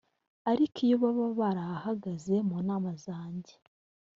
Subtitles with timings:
[0.51, 3.53] ariko iyo baba barahagaze mu nama zanjye